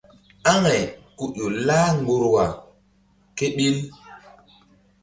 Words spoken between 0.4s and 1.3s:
Aŋay ku